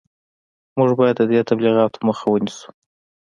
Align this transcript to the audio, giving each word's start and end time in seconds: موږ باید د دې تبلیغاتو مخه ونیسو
موږ 0.77 0.89
باید 0.99 1.15
د 1.19 1.23
دې 1.31 1.39
تبلیغاتو 1.49 1.99
مخه 2.07 2.25
ونیسو 2.29 2.67